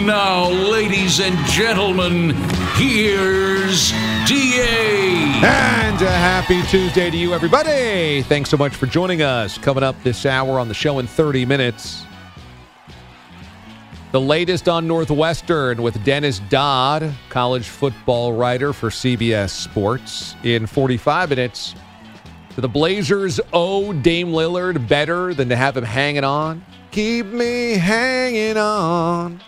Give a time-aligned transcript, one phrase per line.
[0.00, 2.30] Now, ladies and gentlemen,
[2.76, 3.90] here's
[4.26, 5.42] DA.
[5.44, 8.22] And a happy Tuesday to you, everybody.
[8.22, 9.58] Thanks so much for joining us.
[9.58, 12.04] Coming up this hour on the show in 30 minutes.
[14.12, 20.36] The latest on Northwestern with Dennis Dodd, college football writer for CBS Sports.
[20.42, 21.74] In 45 minutes,
[22.56, 26.64] do the Blazers owe Dame Lillard better than to have him hanging on?
[26.90, 29.38] Keep me hanging on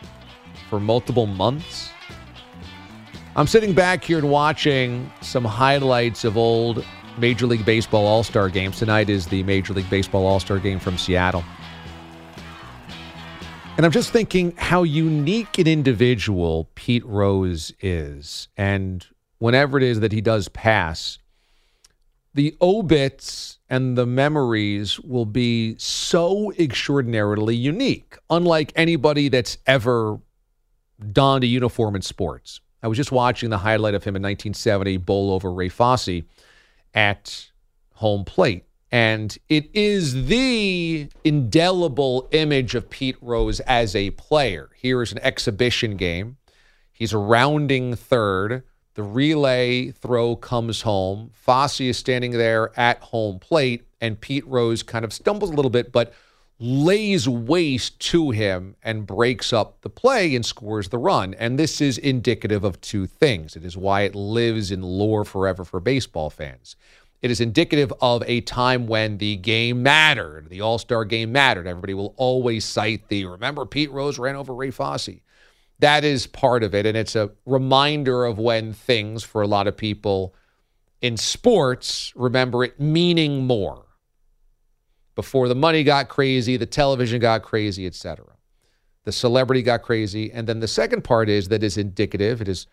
[0.74, 1.90] for multiple months.
[3.36, 6.84] I'm sitting back here and watching some highlights of old
[7.16, 8.80] Major League Baseball All Star games.
[8.80, 11.44] Tonight is the Major League Baseball All Star game from Seattle.
[13.76, 18.48] And I'm just thinking how unique an individual Pete Rose is.
[18.56, 19.06] And
[19.38, 21.20] whenever it is that he does pass,
[22.34, 30.18] the obits and the memories will be so extraordinarily unique, unlike anybody that's ever
[31.12, 32.60] donned a uniform in sports.
[32.82, 36.22] I was just watching the highlight of him in 1970 bowl over Ray Fosse
[36.92, 37.50] at
[37.94, 38.64] home plate.
[38.92, 44.70] And it is the indelible image of Pete Rose as a player.
[44.76, 46.36] Here is an exhibition game.
[46.92, 48.62] He's rounding third.
[48.94, 51.30] The relay throw comes home.
[51.32, 55.70] Fosse is standing there at home plate, and Pete Rose kind of stumbles a little
[55.70, 56.12] bit, but
[56.58, 61.34] lays waste to him and breaks up the play and scores the run.
[61.34, 63.56] And this is indicative of two things.
[63.56, 66.76] It is why it lives in lore forever for baseball fans.
[67.22, 71.66] It is indicative of a time when the game mattered, the All Star game mattered.
[71.66, 75.20] Everybody will always cite the remember Pete Rose ran over Ray Fosse.
[75.80, 76.86] That is part of it.
[76.86, 80.34] And it's a reminder of when things, for a lot of people
[81.00, 83.83] in sports, remember it meaning more
[85.14, 88.26] before the money got crazy, the television got crazy, etc.
[89.04, 90.32] The celebrity got crazy.
[90.32, 92.40] And then the second part is that is indicative.
[92.40, 92.66] It is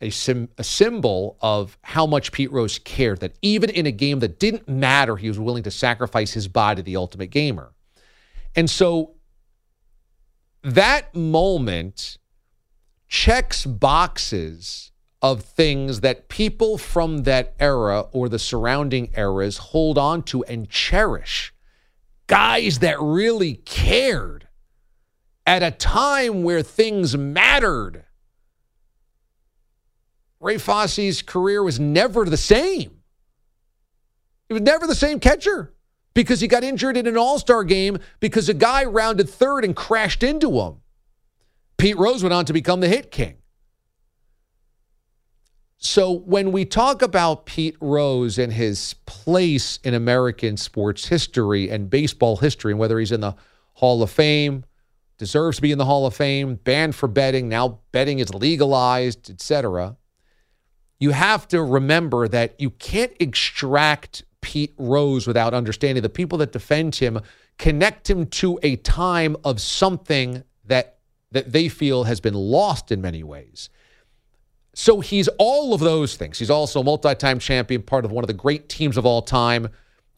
[0.00, 4.20] a, sim- a symbol of how much Pete Rose cared that even in a game
[4.20, 7.72] that didn't matter, he was willing to sacrifice his body, the ultimate gamer.
[8.54, 9.14] And so
[10.62, 12.18] that moment
[13.08, 20.22] checks boxes of things that people from that era or the surrounding eras hold on
[20.22, 21.52] to and cherish
[22.30, 24.46] guys that really cared
[25.44, 28.04] at a time where things mattered.
[30.38, 33.00] Ray Fosse's career was never the same.
[34.46, 35.74] He was never the same catcher
[36.14, 39.74] because he got injured in an all star game because a guy rounded third and
[39.74, 40.76] crashed into him.
[41.78, 43.39] Pete Rose went on to become the hit king.
[45.82, 51.88] So when we talk about Pete Rose and his place in American sports history and
[51.88, 53.34] baseball history, and whether he's in the
[53.72, 54.66] Hall of Fame,
[55.16, 59.30] deserves to be in the Hall of Fame, banned for betting, now betting is legalized,
[59.30, 59.96] etc.
[60.98, 66.52] You have to remember that you can't extract Pete Rose without understanding the people that
[66.52, 67.20] defend him
[67.56, 70.98] connect him to a time of something that
[71.32, 73.70] that they feel has been lost in many ways.
[74.74, 76.38] So he's all of those things.
[76.38, 79.22] He's also a multi time champion, part of one of the great teams of all
[79.22, 79.68] time.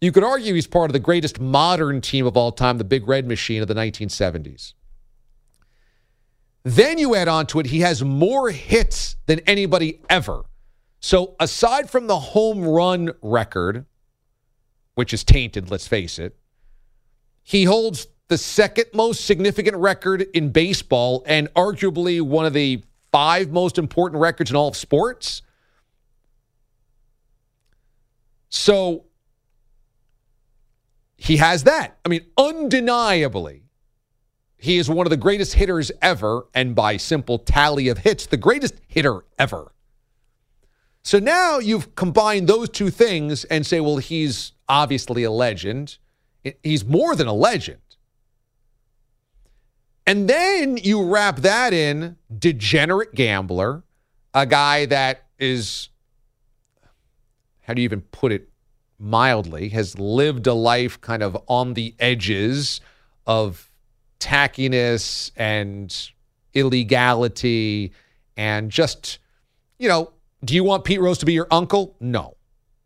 [0.01, 3.07] You could argue he's part of the greatest modern team of all time, the Big
[3.07, 4.75] Red Machine of the 1970s.
[6.65, 10.43] Then you add on to it, he has more hits than anybody ever.
[11.01, 13.87] So aside from the home run record,
[14.95, 16.37] which is tainted, let's face it,
[17.43, 22.83] he holds the second most significant record in baseball and arguably one of the
[23.13, 25.43] five most important records in all of sports.
[28.49, 29.05] So
[31.17, 31.99] he has that.
[32.05, 33.63] I mean, undeniably,
[34.57, 38.37] he is one of the greatest hitters ever, and by simple tally of hits, the
[38.37, 39.73] greatest hitter ever.
[41.05, 45.99] So now you've combined those two things and say, well, he's obviously a legend.
[46.63, 47.82] He's more than a legend.
[50.07, 53.85] And then you wrap that in degenerate gambler,
[54.35, 55.91] a guy that is,
[57.63, 58.49] how do you even put it
[58.99, 62.81] mildly, has lived a life kind of on the edges
[63.27, 63.71] of
[64.19, 66.11] tackiness and
[66.55, 67.93] illegality
[68.37, 69.19] and just,
[69.79, 70.13] you know,
[70.45, 71.97] do you want Pete Rose to be your uncle?
[72.01, 72.37] No.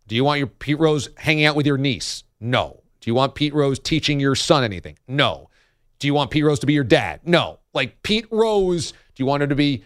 [0.06, 2.24] Do you want your Pete Rose hanging out with your niece?
[2.40, 2.82] No.
[3.00, 4.98] Do you want Pete Rose teaching your son anything?
[5.08, 5.48] No.
[5.98, 7.20] Do you want Pete Rose to be your dad?
[7.25, 7.58] No.
[7.72, 9.84] Like Pete Rose, do you want him to be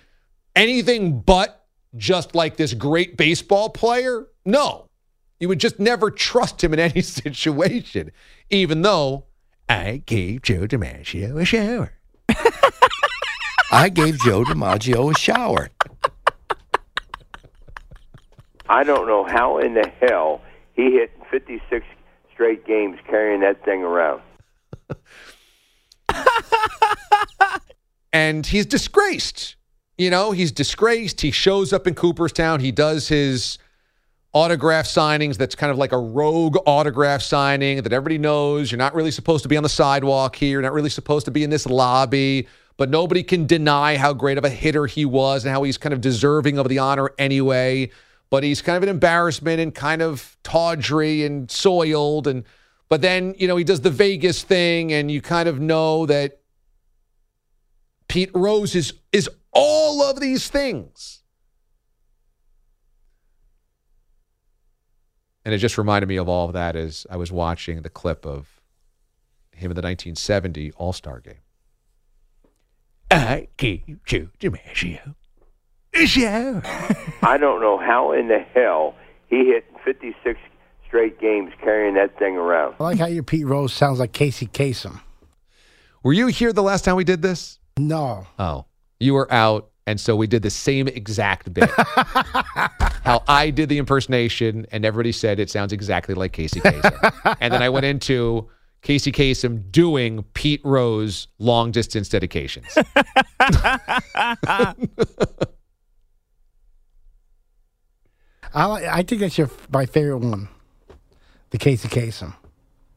[0.57, 1.67] anything but
[1.97, 4.27] just like this great baseball player?
[4.45, 4.87] No.
[5.39, 8.11] You would just never trust him in any situation,
[8.51, 9.25] even though
[9.69, 11.93] I gave Joe DiMaggio a shower.
[13.73, 15.71] I gave Joe DiMaggio a shower.
[18.69, 20.43] I don't know how in the hell
[20.75, 21.85] he hit 56
[22.33, 24.23] straight games carrying that thing around.
[28.13, 29.57] And he's disgraced.
[29.99, 31.21] You know, he's disgraced.
[31.21, 32.61] He shows up in Cooperstown.
[32.61, 33.59] He does his
[34.33, 38.95] autograph signings that's kind of like a rogue autograph signing that everybody knows you're not
[38.95, 40.53] really supposed to be on the sidewalk here.
[40.53, 42.47] You're not really supposed to be in this lobby,
[42.77, 45.93] but nobody can deny how great of a hitter he was and how he's kind
[45.93, 47.91] of deserving of the honor anyway.
[48.31, 52.29] But he's kind of an embarrassment and kind of tawdry and soiled.
[52.29, 52.45] And
[52.89, 56.40] but then, you know, he does the Vegas thing, and you kind of know that
[58.11, 61.23] Pete Rose is is all of these things.
[65.45, 68.27] And it just reminded me of all of that as I was watching the clip
[68.27, 68.61] of
[69.53, 71.35] him in the 1970 All Star game.
[73.13, 75.15] I gave Joe DiMaggio
[75.95, 76.63] a shower.
[77.23, 78.97] I don't know how in the hell
[79.29, 80.37] he hit 56
[80.85, 82.75] straight games carrying that thing around.
[82.81, 85.01] I like how your Pete Rose sounds like Casey Kasem.
[86.03, 87.60] Were you here the last time we did this?
[87.89, 88.27] No.
[88.39, 88.67] Oh,
[88.99, 89.71] you were out.
[89.87, 91.69] And so we did the same exact bit.
[93.03, 97.37] How I did the impersonation, and everybody said it sounds exactly like Casey Kasem.
[97.41, 98.49] and then I went into
[98.83, 102.67] Casey Kasem doing Pete Rose long distance dedications.
[103.41, 104.75] I
[108.55, 110.49] I think that's your my favorite one,
[111.51, 112.35] the Casey Kasem.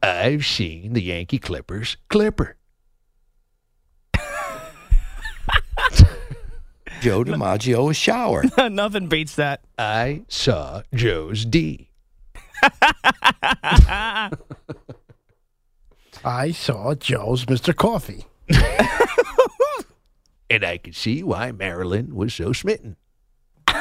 [0.01, 2.57] I've seen the Yankee Clippers Clipper.
[7.03, 8.45] Joe DiMaggio a shower.
[8.69, 9.65] Nothing beats that.
[9.77, 11.89] I saw Joe's D.
[16.23, 17.75] I saw Joe's Mr.
[17.75, 18.23] Coffee.
[20.49, 22.95] and I could see why Marilyn was so smitten.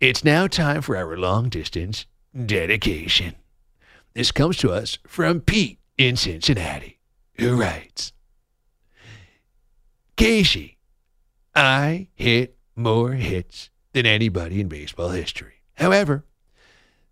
[0.00, 2.06] it's now time for our long distance
[2.44, 3.36] dedication.
[4.14, 6.98] This comes to us from Pete in Cincinnati,
[7.34, 8.12] who writes
[10.20, 10.76] Casey,
[11.54, 15.62] I hit more hits than anybody in baseball history.
[15.76, 16.26] However,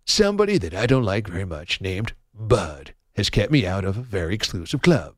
[0.05, 4.03] somebody that I don't like very much, named Bud, has kept me out of a
[4.03, 5.15] very exclusive club.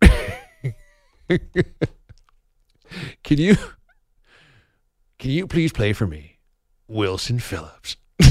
[0.00, 1.38] can
[3.22, 3.56] you
[5.18, 6.38] can you please play for me
[6.88, 7.98] Wilson Phillips?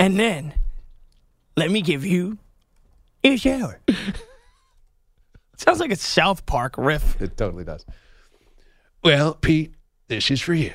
[0.00, 0.54] And then,
[1.56, 2.38] let me give you
[3.24, 3.80] a shower.
[5.56, 7.20] Sounds like a South Park riff.
[7.20, 7.84] It totally does.
[9.02, 9.74] Well, Pete,
[10.08, 10.74] this is for you.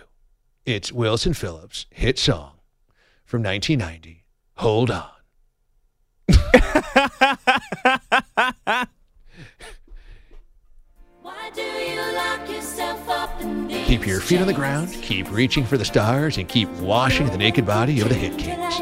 [0.65, 2.51] It's Wilson Phillips' hit song
[3.25, 4.25] from 1990,
[4.57, 5.09] Hold On.
[13.85, 17.37] Keep your feet on the ground, keep reaching for the stars, and keep washing the
[17.37, 18.81] naked body of the hit kings.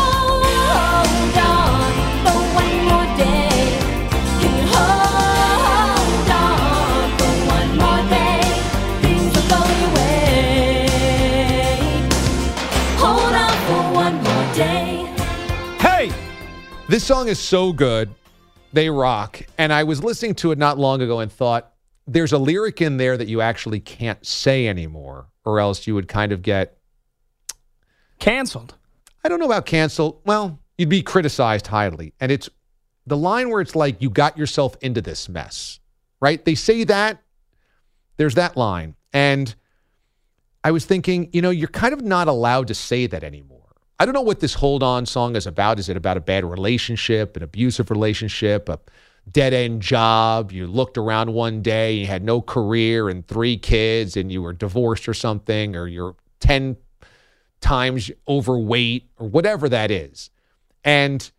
[16.91, 18.13] This song is so good.
[18.73, 19.43] They rock.
[19.57, 21.71] And I was listening to it not long ago and thought
[22.05, 26.09] there's a lyric in there that you actually can't say anymore, or else you would
[26.09, 26.77] kind of get,
[28.19, 28.75] Canceled.
[29.23, 30.19] I don't know about canceled.
[30.25, 32.13] Well, you'd be criticized highly.
[32.19, 32.49] And it's
[33.05, 35.79] the line where it's like, you got yourself into this mess,
[36.19, 36.43] right?
[36.43, 37.21] They say that.
[38.17, 38.95] There's that line.
[39.13, 39.53] And
[40.63, 43.57] I was thinking, you know, you're kind of not allowed to say that anymore.
[43.99, 45.79] I don't know what this Hold On song is about.
[45.79, 48.79] Is it about a bad relationship, an abusive relationship, a
[49.31, 50.51] dead end job?
[50.51, 54.53] You looked around one day, you had no career and three kids, and you were
[54.53, 56.77] divorced or something, or you're 10
[57.59, 60.31] times overweight, or whatever that is.
[60.83, 61.29] And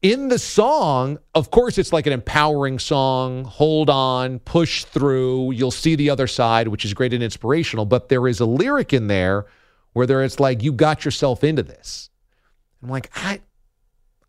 [0.00, 3.44] in the song, of course, it's like an empowering song.
[3.44, 5.52] Hold on, push through.
[5.52, 7.84] You'll see the other side, which is great and inspirational.
[7.84, 9.46] But there is a lyric in there
[9.92, 12.10] where there it's like you got yourself into this.
[12.82, 13.40] I'm like, I,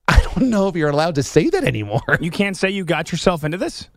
[0.08, 2.02] I don't know if you're allowed to say that anymore.
[2.20, 3.88] You can't say you got yourself into this?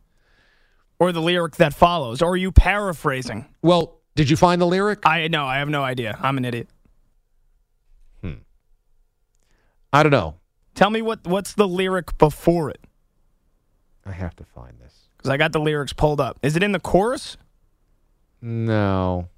[0.99, 2.21] Or the lyric that follows?
[2.21, 3.47] Or are you paraphrasing?
[3.63, 5.01] Well, did you find the lyric?
[5.07, 6.19] I no, I have no idea.
[6.21, 6.69] I'm an idiot.
[9.93, 10.37] I don't know.
[10.75, 12.81] Tell me what what's the lyric before it?
[14.07, 15.09] I have to find this.
[15.17, 16.39] Because I got the lyrics pulled up.
[16.43, 17.37] Is it in the chorus?
[18.41, 19.29] No.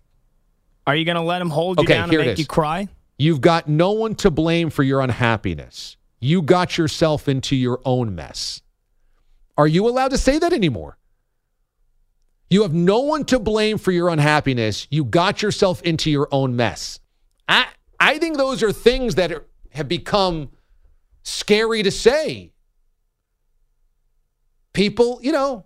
[0.86, 2.88] Are you going to let him hold you Okay, down and make you cry?
[3.18, 5.96] You've got no one to blame for your unhappiness.
[6.20, 8.62] You got yourself into your own mess.
[9.56, 10.96] Are you allowed to say that anymore?
[12.50, 14.86] You have no one to blame for your unhappiness.
[14.90, 17.00] You got yourself into your own mess.
[17.48, 17.66] I
[18.00, 20.50] I think those are things that are, have become
[21.22, 22.52] scary to say.
[24.72, 25.64] People, you know,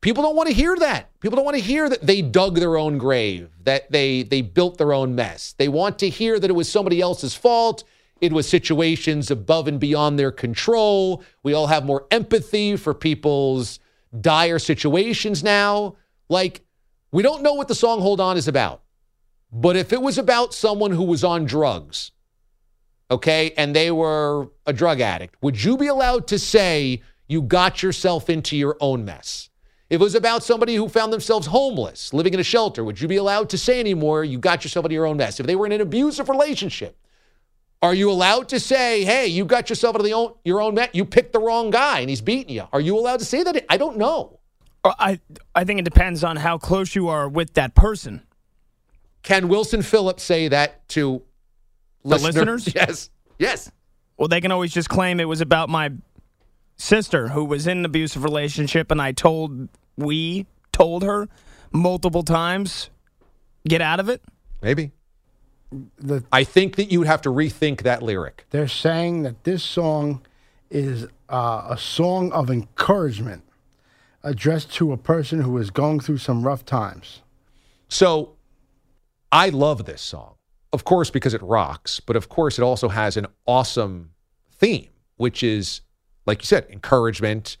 [0.00, 1.18] people don't want to hear that.
[1.20, 4.78] People don't want to hear that they dug their own grave, that they they built
[4.78, 5.54] their own mess.
[5.58, 7.84] They want to hear that it was somebody else's fault.
[8.20, 11.24] It was situations above and beyond their control.
[11.42, 13.80] We all have more empathy for people's
[14.20, 15.96] dire situations now.
[16.28, 16.62] Like
[17.10, 18.82] we don't know what the song Hold On is about.
[19.52, 22.12] But if it was about someone who was on drugs,
[23.12, 27.82] okay, and they were a drug addict, would you be allowed to say you got
[27.82, 29.50] yourself into your own mess?
[29.90, 33.08] If it was about somebody who found themselves homeless, living in a shelter, would you
[33.08, 35.38] be allowed to say anymore, you got yourself into your own mess?
[35.38, 36.96] If they were in an abusive relationship,
[37.82, 40.88] are you allowed to say, hey, you got yourself into the own, your own mess?
[40.94, 42.66] You picked the wrong guy and he's beating you.
[42.72, 43.66] Are you allowed to say that?
[43.68, 44.38] I don't know.
[44.84, 45.20] I
[45.54, 48.22] I think it depends on how close you are with that person.
[49.22, 51.22] Can Wilson Phillips say that to
[52.04, 52.68] The listeners?
[52.74, 53.10] Yes.
[53.38, 53.70] Yes.
[54.16, 55.90] Well, they can always just claim it was about my
[56.76, 61.28] sister who was in an abusive relationship, and I told we told her
[61.72, 62.90] multiple times,
[63.66, 64.22] get out of it.
[64.62, 64.92] Maybe.
[65.98, 68.44] The, I think that you would have to rethink that lyric.
[68.50, 70.20] they're saying that this song
[70.70, 73.42] is uh, a song of encouragement
[74.22, 77.22] addressed to a person who is going through some rough times.
[77.88, 78.34] So
[79.30, 80.34] I love this song,
[80.72, 84.10] of course, because it rocks, but of course, it also has an awesome
[84.52, 85.82] theme, which is,
[86.26, 87.56] like you said, encouragement,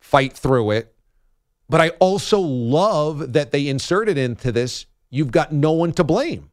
[0.00, 0.94] fight through it.
[1.68, 6.50] But I also love that they inserted into this, you've got no one to blame.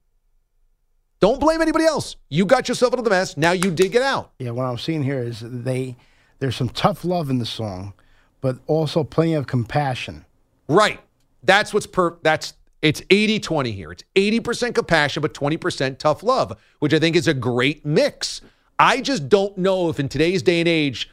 [1.20, 2.16] Don't blame anybody else.
[2.30, 3.36] You got yourself into the mess.
[3.36, 4.32] Now you dig it out.
[4.40, 5.98] Yeah, what I'm seeing here is they
[6.40, 7.94] there's some tough love in the song,
[8.40, 10.26] but also plenty of compassion.
[10.70, 11.02] Right.
[11.44, 13.92] That's what's per that's it's 80-20 here.
[13.92, 18.42] It's 80% compassion but 20% tough love, which I think is a great mix.
[18.78, 21.10] I just don't know if in today's day and age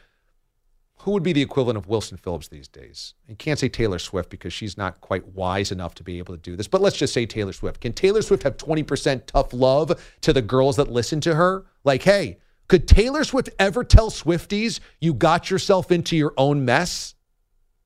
[1.06, 3.14] who would be the equivalent of Wilson Phillips these days?
[3.28, 6.40] You can't say Taylor Swift because she's not quite wise enough to be able to
[6.40, 6.66] do this.
[6.66, 7.80] But let's just say Taylor Swift.
[7.80, 9.92] Can Taylor Swift have 20% tough love
[10.22, 11.64] to the girls that listen to her?
[11.84, 17.14] Like, hey, could Taylor Swift ever tell Swifties you got yourself into your own mess?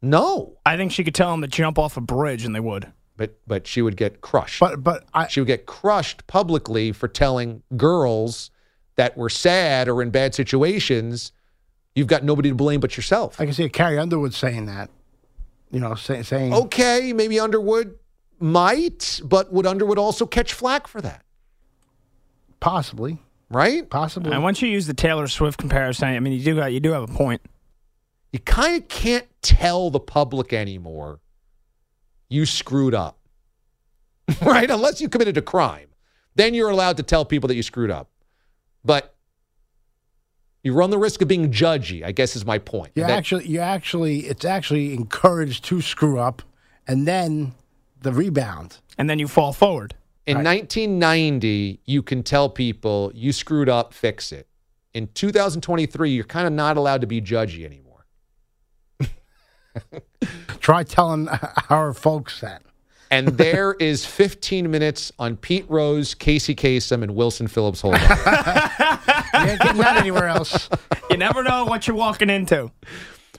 [0.00, 0.56] No.
[0.64, 2.90] I think she could tell them to jump off a bridge, and they would.
[3.20, 4.60] But but she would get crushed.
[4.60, 8.50] But but I she would get crushed publicly for telling girls
[8.96, 11.30] that were sad or in bad situations,
[11.94, 13.38] you've got nobody to blame but yourself.
[13.38, 14.88] I can see Carrie Underwood saying that.
[15.70, 17.98] You know, say, saying Okay, maybe Underwood
[18.38, 21.22] might, but would Underwood also catch flack for that?
[22.58, 23.18] possibly,
[23.50, 23.88] Right?
[23.90, 24.32] possibly.
[24.32, 26.92] And once you use the Taylor Swift comparison, I mean, you do got you do
[26.92, 27.42] have a point.
[28.32, 31.20] You kind of can't tell the public anymore
[32.30, 33.18] you screwed up.
[34.42, 34.70] right?
[34.70, 35.88] Unless you committed a crime.
[36.36, 38.08] Then you're allowed to tell people that you screwed up.
[38.82, 39.14] But
[40.62, 42.92] you run the risk of being judgy, I guess is my point.
[42.94, 46.42] you actually, you actually, it's actually encouraged to screw up,
[46.86, 47.52] and then
[48.00, 48.78] the rebound.
[48.96, 49.94] And then you fall forward.
[50.26, 54.46] In 1990, you can tell people you screwed up, fix it.
[54.92, 57.89] In 2023, you're kind of not allowed to be judgy anymore.
[60.60, 61.28] Try telling
[61.68, 62.62] our folks that.
[63.10, 68.00] And there is 15 minutes on Pete Rose, Casey Kasem, and Wilson Phillips Hold on.
[69.32, 70.68] You ain't getting that anywhere else.
[71.08, 72.70] You never know what you're walking into.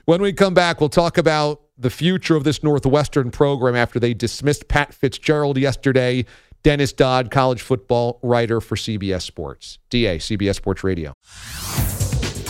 [0.04, 4.12] when we come back, we'll talk about the future of this Northwestern program after they
[4.14, 6.24] dismissed Pat Fitzgerald yesterday.
[6.62, 9.78] Dennis Dodd, college football writer for CBS Sports.
[9.90, 11.14] DA, CBS Sports Radio.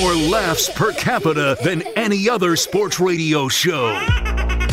[0.00, 3.94] More laughs per capita than any other sports radio show.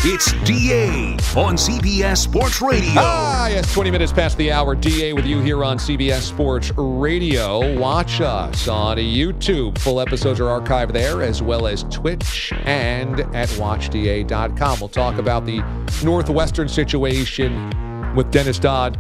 [0.02, 2.94] It's DA on CBS Sports Radio.
[2.96, 4.76] Ah, yes, 20 minutes past the hour.
[4.76, 7.78] DA with you here on CBS Sports Radio.
[7.78, 9.78] Watch us on YouTube.
[9.80, 14.80] Full episodes are archived there, as well as Twitch and at watchda.com.
[14.80, 15.62] We'll talk about the
[16.02, 18.98] Northwestern situation with Dennis Dodd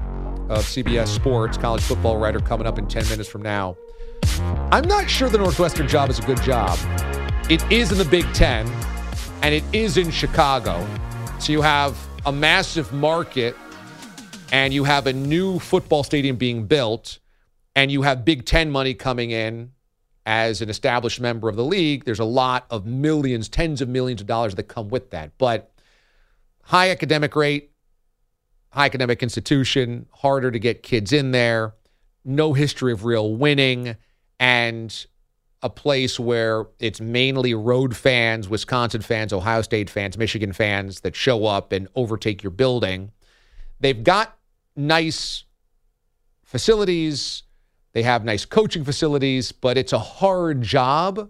[0.49, 3.77] of CBS Sports, college football writer, coming up in 10 minutes from now.
[4.71, 6.77] I'm not sure the Northwestern job is a good job.
[7.49, 8.67] It is in the Big Ten,
[9.41, 10.85] and it is in Chicago.
[11.39, 13.55] So you have a massive market,
[14.51, 17.19] and you have a new football stadium being built,
[17.75, 19.71] and you have Big Ten money coming in
[20.25, 22.05] as an established member of the league.
[22.05, 25.37] There's a lot of millions, tens of millions of dollars that come with that.
[25.37, 25.71] But
[26.63, 27.68] high academic rate,
[28.75, 31.73] academic institution, harder to get kids in there,
[32.23, 33.95] no history of real winning,
[34.39, 35.05] and
[35.61, 41.15] a place where it's mainly road fans, Wisconsin fans, Ohio State fans, Michigan fans that
[41.15, 43.11] show up and overtake your building.
[43.79, 44.37] They've got
[44.75, 45.43] nice
[46.43, 47.43] facilities,
[47.93, 51.29] they have nice coaching facilities, but it's a hard job.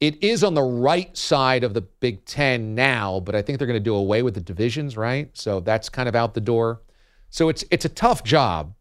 [0.00, 3.66] It is on the right side of the Big Ten now, but I think they're
[3.66, 5.36] going to do away with the divisions, right?
[5.36, 6.82] So that's kind of out the door.
[7.30, 8.74] So it's it's a tough job.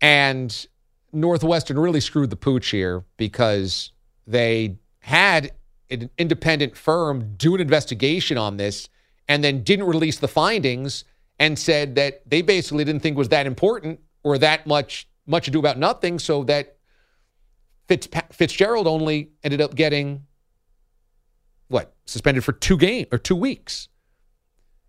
[0.00, 0.66] And
[1.12, 3.92] Northwestern really screwed the pooch here because
[4.26, 5.52] they had
[5.88, 8.88] an independent firm do an investigation on this
[9.28, 11.04] and then didn't release the findings
[11.38, 15.58] and said that they basically didn't think was that important or that much much ado
[15.58, 16.75] about nothing so that
[17.88, 20.26] Fitz, Fitzgerald only ended up getting
[21.68, 23.88] what suspended for two games or two weeks.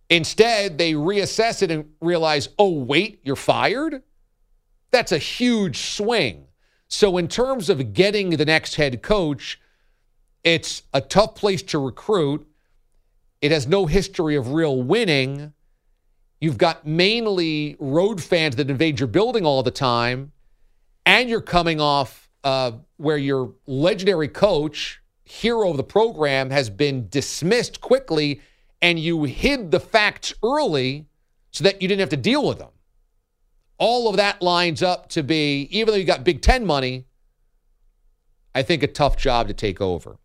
[0.10, 4.02] Instead, they reassess it and realize, oh wait, you're fired.
[4.92, 6.46] That's a huge swing.
[6.88, 9.60] So, in terms of getting the next head coach,
[10.44, 12.48] it's a tough place to recruit.
[13.42, 15.54] It has no history of real winning.
[16.40, 20.32] You've got mainly road fans that invade your building all the time.
[21.06, 27.08] And you're coming off uh, where your legendary coach, hero of the program, has been
[27.10, 28.42] dismissed quickly,
[28.82, 31.08] and you hid the facts early
[31.52, 32.70] so that you didn't have to deal with them
[33.78, 37.06] all of that lines up to be, even though you got Big Ten money,
[38.56, 40.18] I think a tough job to take over.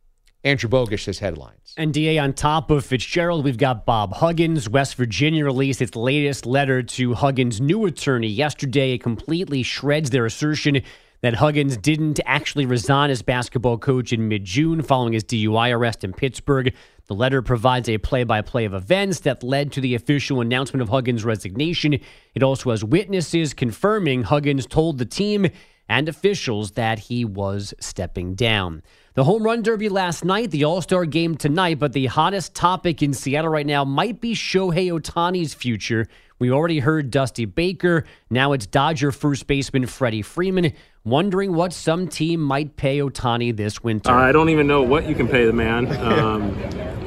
[0.45, 1.75] Andrew Bogusch says headlines.
[1.79, 4.69] NDA on top of Fitzgerald, we've got Bob Huggins.
[4.69, 8.95] West Virginia released its latest letter to Huggins' new attorney yesterday.
[8.95, 10.83] It completely shreds their assertion
[11.23, 16.05] that Huggins didn't actually resign as basketball coach in mid June following his DUI arrest
[16.05, 16.75] in Pittsburgh.
[17.07, 20.83] The letter provides a play by play of events that led to the official announcement
[20.83, 21.99] of Huggins' resignation.
[22.35, 25.49] It also has witnesses confirming Huggins told the team
[25.89, 28.83] and officials that he was stepping down.
[29.15, 33.03] The home run derby last night, the All Star game tonight, but the hottest topic
[33.03, 36.09] in Seattle right now might be Shohei Ohtani's future.
[36.39, 38.05] We already heard Dusty Baker.
[38.31, 40.73] Now it's Dodger first baseman Freddie Freeman
[41.05, 44.11] wondering what some team might pay Ohtani this winter.
[44.11, 45.87] I don't even know what you can pay the man.
[46.13, 46.55] Um,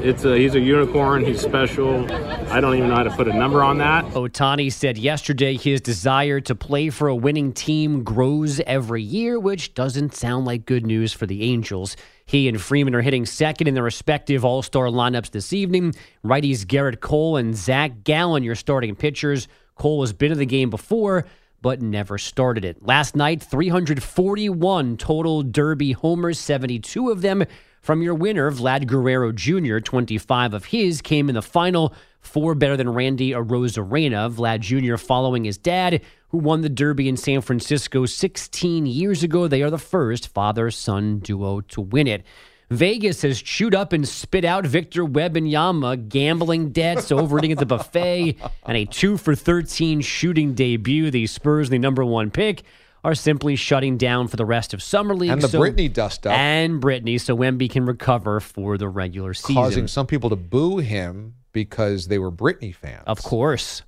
[0.06, 1.26] it's a, he's a unicorn.
[1.26, 2.12] He's special.
[2.52, 4.06] I don't even know how to put a number on that.
[4.06, 9.74] Ohtani said yesterday his desire to play for a winning team grows every year, which
[9.74, 11.98] doesn't sound like good news for the Angels.
[12.26, 15.94] He and Freeman are hitting second in their respective All Star lineups this evening.
[16.24, 19.48] Righties Gerrit Cole and Zach Gallen, your starting pitchers.
[19.76, 21.26] Cole has been in the game before,
[21.66, 22.86] but never started it.
[22.86, 27.44] Last night, 341 total Derby homers, 72 of them
[27.82, 32.78] from your winner, Vlad Guerrero Jr., 25 of his came in the final, four better
[32.78, 34.32] than Randy Arozarena.
[34.32, 34.98] Vlad Jr.
[34.98, 39.48] following his dad, who won the Derby in San Francisco 16 years ago.
[39.48, 42.24] They are the first father son duo to win it.
[42.70, 48.38] Vegas has chewed up and spit out Victor Wembanyama gambling debts, overeating at the buffet,
[48.66, 51.12] and a 2 for 13 shooting debut.
[51.12, 52.64] The Spurs, the number one pick,
[53.04, 55.30] are simply shutting down for the rest of summer league.
[55.30, 56.34] And the so, Britney dust up.
[56.34, 59.56] And Britney, so Wemby can recover for the regular season.
[59.56, 63.04] Causing some people to boo him because they were Britney fans.
[63.06, 63.84] Of course.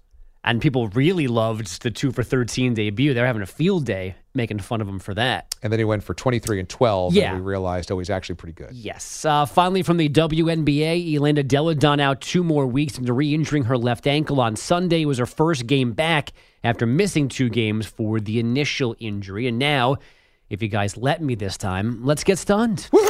[0.48, 3.14] And people really loved the two for 13 debut.
[3.14, 5.54] They were having a field day making fun of him for that.
[5.62, 7.14] And then he went for 23 and 12.
[7.14, 7.34] Yeah.
[7.34, 8.72] And we realized, oh, he's actually pretty good.
[8.72, 9.26] Yes.
[9.26, 13.64] Uh, finally, from the WNBA, Elena Delle Donne out two more weeks into re injuring
[13.64, 15.02] her left ankle on Sunday.
[15.02, 16.32] It was her first game back
[16.64, 19.48] after missing two games for the initial injury.
[19.48, 19.98] And now,
[20.50, 22.88] if you guys let me this time, let's get stunned.
[22.94, 23.08] Even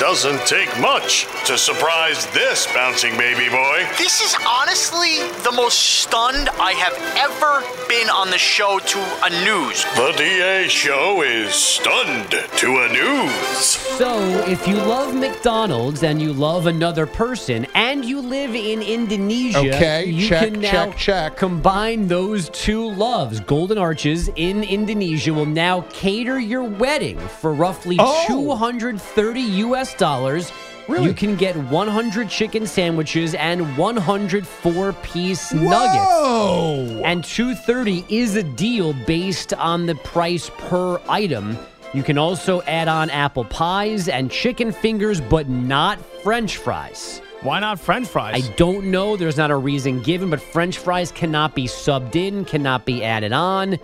[0.00, 3.86] doesn't take much to surprise this bouncing baby boy.
[3.98, 9.30] This is honestly the most stunned I have ever been on the show to a
[9.44, 9.84] news.
[9.96, 13.66] The DA show is stunned to a news.
[13.98, 19.58] So, if you love McDonald's and you love another person and you live in Indonesia,
[19.58, 21.36] Okay, you check, can now check, check.
[21.36, 23.40] combine those two loves.
[23.40, 28.24] Golden Arches in Indonesia will now cater your wedding for roughly Oh.
[28.28, 30.52] 230 US dollars.
[30.88, 31.06] Really?
[31.06, 35.94] You can get 100 chicken sandwiches and 100 four-piece nuggets.
[35.94, 37.02] Whoa!
[37.04, 41.56] And 230 is a deal based on the price per item.
[41.92, 47.20] You can also add on apple pies and chicken fingers, but not french fries.
[47.42, 48.34] Why not French fries?
[48.34, 49.16] I don't know.
[49.16, 53.32] There's not a reason given, but french fries cannot be subbed in, cannot be added
[53.32, 53.78] on.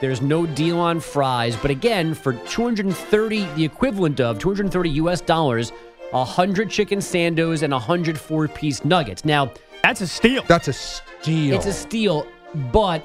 [0.00, 1.56] There's no deal on fries.
[1.56, 5.70] But again, for 230, the equivalent of 230 US dollars,
[6.10, 9.24] 100 chicken sandos and 100 four piece nuggets.
[9.24, 10.42] Now, That's a steal.
[10.48, 11.54] That's a steal.
[11.54, 12.26] it's a steal,
[12.72, 13.02] but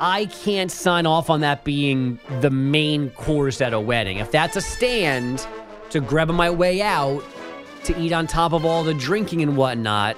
[0.00, 4.16] I can't sign off on that being the main course at a wedding.
[4.18, 5.46] If that's a stand
[5.90, 7.22] to grab my way out
[7.84, 10.16] to eat on top of all the drinking and whatnot,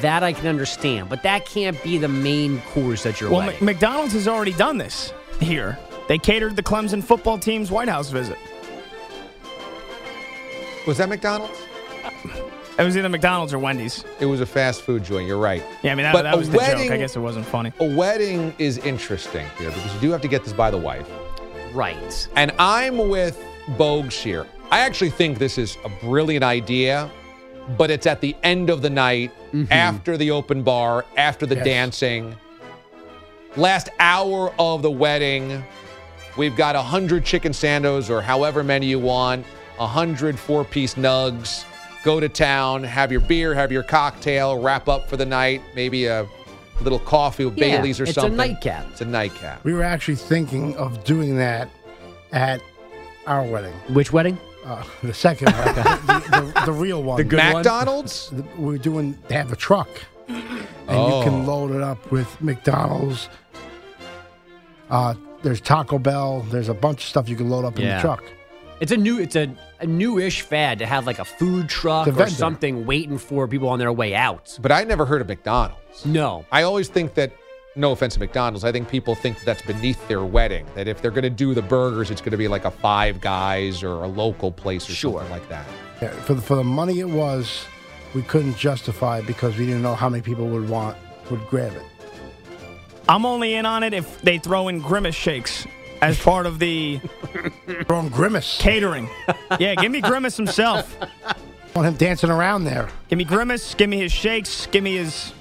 [0.00, 1.08] that I can understand.
[1.08, 3.54] But that can't be the main course at your Well, wedding.
[3.56, 5.78] Mc- McDonald's has already done this here.
[6.08, 8.38] They catered the Clemson football team's White House visit.
[10.86, 11.58] Was that McDonald's?
[12.78, 14.04] It was either McDonald's or Wendy's.
[14.20, 15.26] It was a fast food joint.
[15.28, 15.62] You're right.
[15.82, 16.90] Yeah, I mean, that, But that a was the joke.
[16.90, 17.72] I guess it wasn't funny.
[17.78, 21.06] A wedding is interesting here because you do have to get this by the wife.
[21.74, 22.28] right.
[22.36, 23.38] And I'm with
[23.76, 24.46] Bogues here.
[24.70, 27.10] I actually think this is a brilliant idea,
[27.76, 29.70] but it's at the end of the night, mm-hmm.
[29.70, 31.64] after the open bar, after the Yes.
[31.64, 32.34] dancing.
[33.56, 35.64] Last hour of the wedding,
[36.36, 39.44] we've got 100 chicken sandos or however many you want,
[39.76, 41.64] 100 four piece nugs.
[42.04, 46.06] Go to town, have your beer, have your cocktail, wrap up for the night, maybe
[46.06, 46.26] a
[46.80, 48.32] little coffee with Yeah, Bailey's or something.
[48.32, 48.86] it's a nightcap.
[48.92, 49.64] It's a nightcap.
[49.64, 51.68] We were actually thinking of doing that
[52.32, 52.62] at
[53.26, 53.74] our wedding.
[53.90, 54.38] Which wedding?
[54.64, 57.16] Uh, the second one, the, the, the real one.
[57.18, 57.52] The good one?
[57.54, 58.32] McDonald's?
[58.56, 59.88] We're doing, they have a truck.
[60.90, 61.18] And Oh.
[61.18, 63.28] you can load it up with McDonald's.
[64.90, 66.40] Uh, there's Taco Bell.
[66.50, 67.96] There's a bunch of stuff you can load up in Yeah.
[67.96, 68.24] the truck.
[68.80, 69.48] It's a new, it's a,
[69.80, 73.68] a newish fad to have like a food truck The or something waiting for people
[73.68, 74.58] on their way out.
[74.60, 76.04] But I never heard of McDonald's.
[76.06, 76.44] No.
[76.50, 77.30] I always think that,
[77.76, 80.66] no offense to McDonald's, I think people think that that's beneath their wedding.
[80.74, 83.20] That if they're going to do the burgers, it's going to be like a Five
[83.20, 85.20] Guys or a local place or Sure.
[85.20, 85.66] something like that.
[86.02, 87.64] Yeah, for the, for the money it was,
[88.14, 90.96] we couldn't justify because we didn't know how many people would want
[91.30, 91.82] would grab it.
[93.08, 95.66] I'm only in on it if they throw in grimace shakes
[96.00, 97.00] as part of the
[97.86, 98.56] Throwing grimace.
[98.60, 99.08] catering.
[99.58, 100.96] Yeah, give me Grimace himself.
[101.26, 101.34] I
[101.74, 102.88] Want him dancing around there.
[103.08, 103.74] Give me Grimace.
[103.74, 104.66] Give me his shakes.
[104.66, 105.32] Give me his.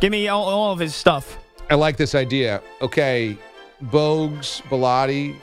[0.00, 1.38] Give me all, all of his stuff.
[1.68, 2.60] I like this idea.
[2.80, 3.36] Okay,
[3.84, 5.36] Bogues, Bilotti,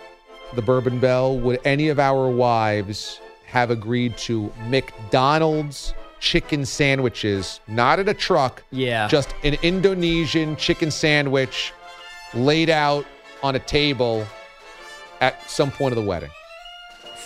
[0.56, 5.94] the Bourbon Bell, would any of our wives have agreed to McDonald's
[6.28, 9.08] chicken sandwiches, not at a truck, Yeah.
[9.08, 11.72] just an Indonesian chicken sandwich
[12.34, 13.06] laid out
[13.44, 14.26] on a table
[15.22, 16.30] at some point of the wedding?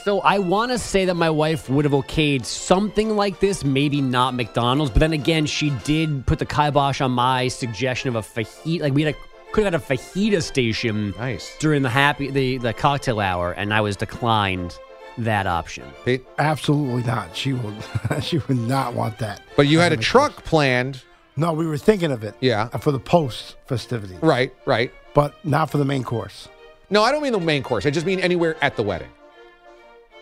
[0.04, 4.02] So I want to say that my wife would have okayed something like this, maybe
[4.02, 8.22] not McDonald's, but then again, she did put the kibosh on my suggestion of a
[8.22, 8.82] fajita.
[8.82, 9.18] Like we had a,
[9.52, 11.56] could have had a fajita station Nice.
[11.60, 14.78] during the happy the the cocktail hour, and I was declined
[15.18, 15.86] that option.
[16.06, 16.26] Pete?
[16.38, 17.36] Absolutely not.
[17.36, 17.76] She would.
[18.22, 19.42] she would not want that.
[19.56, 21.02] But you had a truck planned.
[21.38, 22.36] No, we were thinking of it.
[22.42, 22.70] Yeah.
[22.74, 24.92] uh, For the post festivity, Right, right.
[25.14, 26.48] but not for the main course.
[26.90, 27.86] No, I don't mean the main course.
[27.86, 29.10] I just mean anywhere at the wedding.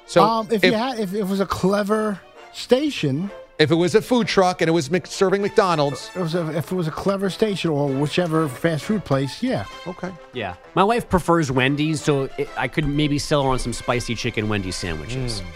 [0.06, 2.20] So um, if, you had, if it was a clever
[2.54, 6.50] station, if it was a food truck and it was serving McDonald's, it was a,
[6.58, 9.66] if it was a clever station or whichever fast food place, yeah.
[9.86, 10.12] okay.
[10.32, 14.16] Yeah, my wife prefers Wendy's, so it, I could maybe sell her on some spicy
[14.16, 15.42] chicken Wendy's sandwiches.
[15.42, 15.48] Hmm.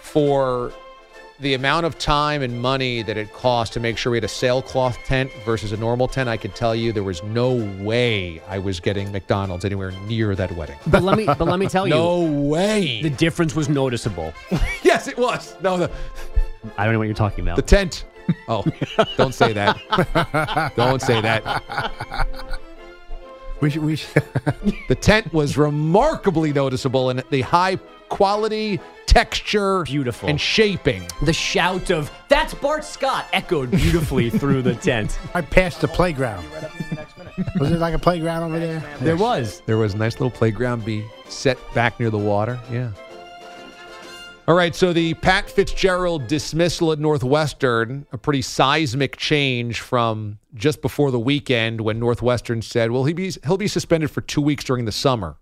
[0.00, 0.72] For
[1.40, 4.28] the amount of time and money that it cost to make sure we had a
[4.28, 8.58] sailcloth tent versus a normal tent, I can tell you there was no way I
[8.58, 10.76] was getting McDonald's anywhere near that wedding.
[10.86, 13.00] But let me but let me tell you, No way.
[13.00, 14.34] the difference was noticeable.
[14.82, 15.56] yes, it was.
[15.62, 15.90] No, the
[16.76, 17.56] I don't know what you're talking about.
[17.56, 18.04] the tent.
[18.48, 18.64] Oh,
[19.16, 20.72] don't say that.
[20.76, 22.28] don't say that.
[23.60, 23.82] We should.
[23.82, 24.22] We should.
[24.88, 27.76] The tent was remarkably noticeable in the high
[28.08, 30.28] quality, texture, Beautiful.
[30.28, 31.02] and shaping.
[31.22, 35.18] The shout of "That's Bart Scott" echoed beautifully through the tent.
[35.34, 36.46] I passed the playground.
[37.58, 38.82] Was it like a playground over there?
[39.00, 39.60] There was.
[39.66, 42.60] There was a nice little playground be set back near the water.
[42.70, 42.90] Yeah.
[44.50, 50.82] All right, so the Pat Fitzgerald dismissal at Northwestern, a pretty seismic change from just
[50.82, 54.64] before the weekend when Northwestern said, "Well, he be he'll be suspended for 2 weeks
[54.64, 55.36] during the summer."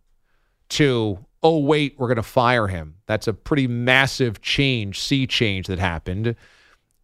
[0.69, 5.69] To, "Oh, wait, we're going to fire him." That's a pretty massive change, sea change
[5.69, 6.37] that happened.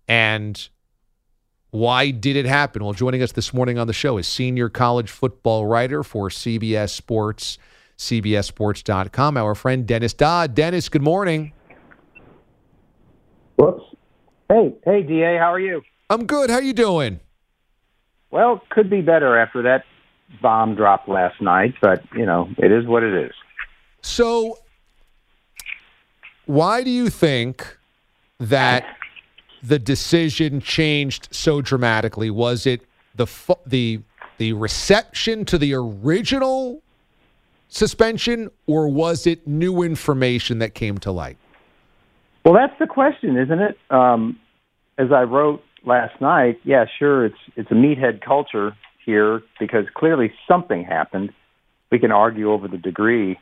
[0.06, 0.68] And
[1.70, 2.84] why did it happen?
[2.84, 6.92] Well, joining us this morning on the show is senior college football writer for CBS
[6.92, 7.56] Sports,
[7.96, 10.54] CBSSports.com, our friend Dennis Dodd.
[10.54, 11.54] Dennis, good morning.
[13.56, 13.84] Whoops.
[14.48, 15.82] Hey, hey, Da, how are you?
[16.10, 16.50] I'm good.
[16.50, 17.20] How you doing?
[18.30, 19.84] Well, could be better after that
[20.42, 23.32] bomb dropped last night, but you know, it is what it is.
[24.02, 24.58] So,
[26.46, 27.78] why do you think
[28.38, 28.84] that
[29.62, 32.30] the decision changed so dramatically?
[32.30, 32.82] Was it
[33.14, 34.00] the fu- the
[34.38, 36.82] the reception to the original
[37.68, 41.38] suspension, or was it new information that came to light?
[42.44, 43.78] Well, that's the question, isn't it?
[43.90, 44.38] Um,
[44.98, 50.33] as I wrote last night, yeah, sure, it's it's a meathead culture here because clearly
[50.48, 51.30] something happened.
[51.90, 53.38] We can argue over the degree,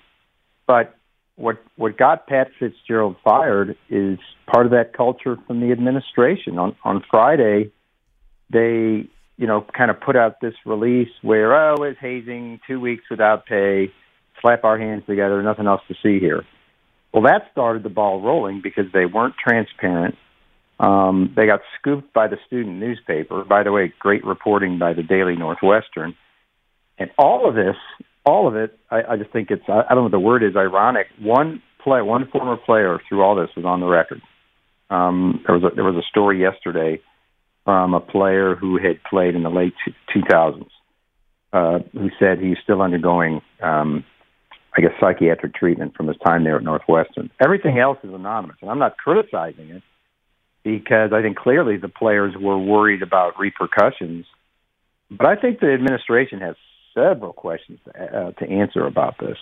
[0.67, 0.95] but
[1.37, 4.19] what what got Pat Fitzgerald fired is
[4.53, 6.59] part of that culture from the administration.
[6.59, 7.73] On on Friday,
[8.51, 13.05] they you know kind of put out this release where oh it's hazing, two weeks
[13.11, 13.91] without pay,
[14.41, 16.45] slap our hands together, nothing else to see here.
[17.13, 20.17] Well, that started the ball rolling because they weren't transparent.
[20.81, 23.45] Um, they got scooped by the student newspaper.
[23.45, 26.15] By the way, great reporting by the Daily Northwestern.
[26.99, 27.77] And all of this,
[28.25, 30.43] all of it, I, I just think it's, I, I don't know what the word
[30.43, 31.07] is, ironic.
[31.21, 34.23] One play, one former player through all this was on the record.
[34.91, 37.01] Um, there was a, there was a story yesterday
[37.65, 40.67] from a player who had played in the late two- 2000s,
[41.53, 44.05] uh, who said he's still undergoing um,
[44.77, 47.31] I guess, psychiatric treatment from his time there at Northwestern.
[47.45, 49.83] Everything else is anonymous, and I'm not criticizing it
[50.65, 54.25] because I think clearly the players were worried about repercussions.
[55.11, 56.57] But I think the administration has
[56.95, 59.37] several questions to, uh, to answer about this.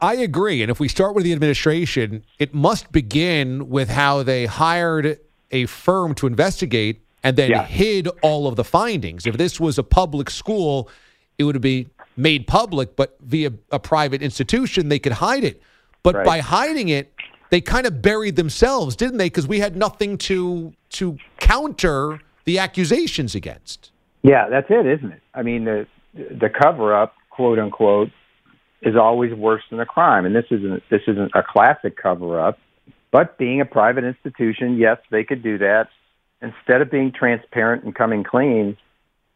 [0.00, 0.62] I agree.
[0.62, 5.18] And if we start with the administration, it must begin with how they hired
[5.50, 7.66] a firm to investigate and then Yeah.
[7.66, 9.26] hid all of the findings.
[9.26, 10.88] If this was a public school,
[11.38, 15.62] it would be made public, but via a private institution, they could hide it.
[16.02, 16.26] But Right.
[16.26, 17.12] by hiding it,
[17.50, 19.26] they kind of buried themselves, didn't they?
[19.26, 23.92] Because we had nothing to to counter the accusations against.
[24.22, 25.22] Yeah, that's it, isn't it?
[25.34, 28.10] I mean, the the cover up, quote unquote,
[28.82, 32.58] is always worse than a crime, and this isn't this isn't a classic cover up.
[33.10, 35.88] But being a private institution, yes, they could do that.
[36.42, 38.76] Instead of being transparent and coming clean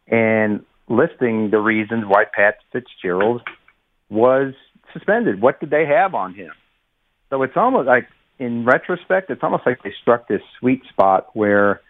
[0.06, 3.42] and listing the reasons why Pat Fitzgerald
[4.08, 4.54] was
[4.92, 6.52] suspended, what did they have on him?
[7.30, 8.06] So it's almost like,
[8.38, 11.80] in retrospect, it's almost like they struck this sweet spot where,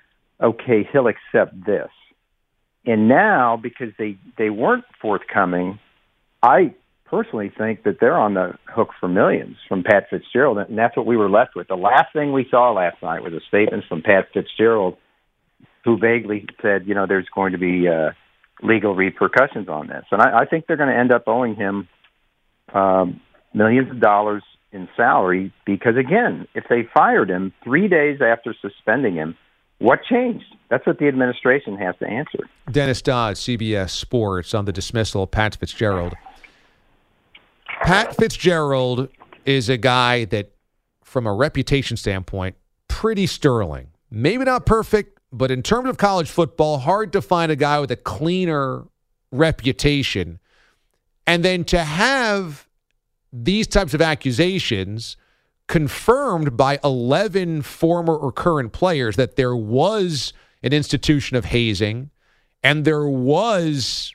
[0.41, 1.89] okay, he'll accept this.
[2.87, 5.79] And now, because they they weren't forthcoming,
[6.43, 6.75] I
[7.07, 11.07] personally think that they're on the hook for millions from Pat Fitzgerald, and that's what
[11.07, 11.69] we were left with.
[11.69, 14.99] The last thing we saw last night was a statement from Pat Fitzgerald,
[15.85, 18.11] who vaguely said, you know, there's going to be uh,
[18.63, 21.89] legal repercussions on this, and I, I think they're going to end up owing him
[22.73, 23.21] um,
[23.53, 29.15] millions of dollars in salary because, again, if they fired him three days after suspending
[29.15, 29.37] him,
[29.79, 30.45] what changed?
[30.71, 32.49] That's what the administration has to answer.
[32.71, 36.15] Dennis Dodd, CBS Sports, on the dismissal of Pat Fitzgerald.
[37.83, 39.09] Pat Fitzgerald
[39.45, 40.53] is a guy that,
[41.03, 42.57] from a reputation standpoint,
[42.89, 43.89] pretty sterling.
[44.11, 47.91] Maybe not perfect, but in terms of college football, hard to find a guy with
[47.91, 48.85] a cleaner
[49.33, 50.39] reputation.
[51.27, 52.69] And then to have
[53.33, 55.17] these types of accusations
[55.67, 62.11] confirmed by 11 former or current players that there was an institution of hazing
[62.63, 64.15] and there was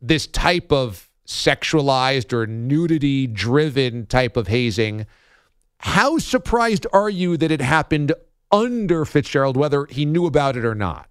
[0.00, 5.06] this type of sexualized or nudity driven type of hazing.
[5.80, 8.12] How surprised are you that it happened
[8.50, 11.08] under Fitzgerald, whether he knew about it or not.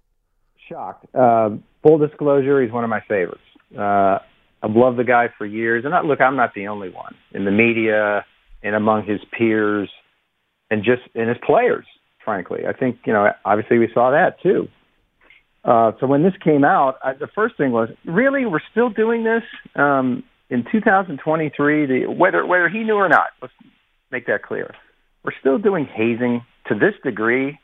[0.68, 1.06] Shocked.
[1.14, 1.50] Uh,
[1.82, 3.40] full disclosure, he's one of my favorites.
[3.76, 4.18] Uh,
[4.62, 7.44] I've loved the guy for years, and I, look, I'm not the only one in
[7.44, 8.24] the media
[8.62, 9.88] and among his peers,
[10.70, 11.86] and just in his players.
[12.24, 13.30] Frankly, I think you know.
[13.44, 14.68] Obviously, we saw that too.
[15.64, 19.24] Uh, so when this came out, I, the first thing was, really, we're still doing
[19.24, 19.42] this
[19.76, 21.86] um, in 2023.
[21.86, 23.54] The, whether whether he knew or not, let's
[24.10, 24.74] make that clear.
[25.24, 27.58] We're still doing hazing to this degree.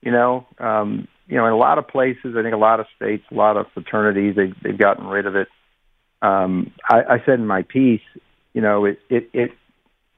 [0.00, 2.86] You know, um, you know, in a lot of places, I think a lot of
[2.96, 5.48] states, a lot of fraternities, they, they've gotten rid of it.
[6.20, 8.02] Um, I, I said in my piece,
[8.52, 9.52] you know, it, it, it,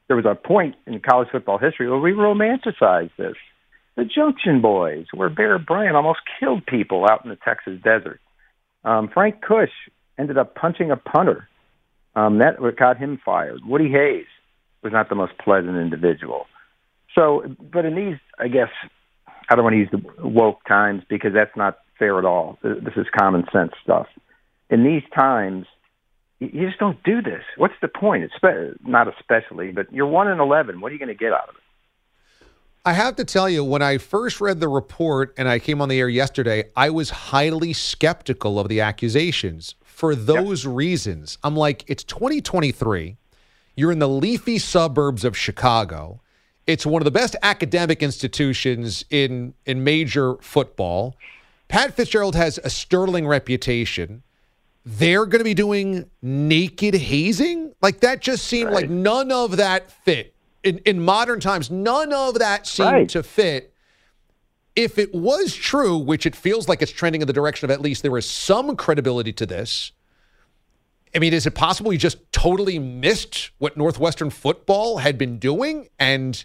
[0.08, 3.36] there was a point in college football history where we romanticized this.
[3.96, 8.20] The Junction Boys, where Bear Bryant almost killed people out in the Texas desert.
[8.84, 9.70] Um, Frank Kush
[10.18, 11.48] ended up punching a punter.
[12.16, 13.60] Um, that got him fired.
[13.64, 14.26] Woody Hayes
[14.82, 16.46] was not the most pleasant individual.
[17.14, 18.70] So, but in these, I guess,
[19.48, 22.58] I don't want to use the woke times because that's not fair at all.
[22.62, 24.06] This is common sense stuff.
[24.70, 25.66] In these times,
[26.40, 27.42] you just don't do this.
[27.56, 28.24] What's the point?
[28.24, 28.34] It's
[28.84, 30.80] not especially, but you're one in eleven.
[30.80, 31.60] What are you going to get out of it?
[32.86, 35.88] I have to tell you, when I first read the report and I came on
[35.88, 40.74] the air yesterday, I was highly skeptical of the accusations for those yep.
[40.74, 41.38] reasons.
[41.42, 43.16] I'm like, it's 2023.
[43.74, 46.20] You're in the leafy suburbs of Chicago.
[46.66, 51.16] It's one of the best academic institutions in in major football.
[51.68, 54.22] Pat Fitzgerald has a sterling reputation.
[54.86, 57.74] They're going to be doing naked hazing?
[57.80, 58.82] Like that just seemed right.
[58.82, 63.08] like none of that fit in, in modern times, none of that seemed right.
[63.10, 63.72] to fit.
[64.74, 67.80] If it was true, which it feels like it's trending in the direction of at
[67.80, 69.92] least there is some credibility to this,
[71.14, 75.88] I mean, is it possible you just totally missed what Northwestern football had been doing
[75.98, 76.44] and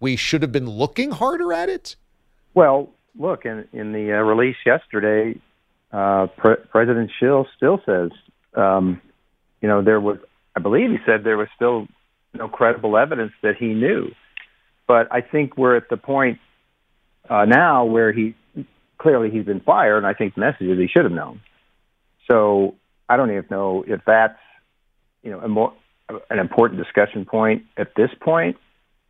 [0.00, 1.96] we should have been looking harder at it?
[2.54, 5.38] Well, look, in, in the uh, release yesterday,
[5.92, 8.10] uh, Pre- President Schill still says,
[8.54, 9.00] um,
[9.60, 10.18] you know, there was,
[10.56, 11.86] I believe he said there was still
[12.34, 14.10] no credible evidence that he knew.
[14.86, 16.38] But I think we're at the point
[17.28, 18.34] uh, now where he
[18.98, 21.40] clearly he's been fired, and I think the message is he should have known.
[22.28, 22.74] So
[23.08, 24.38] I don't even know if that's
[25.22, 25.72] you know more,
[26.28, 28.56] an important discussion point at this point,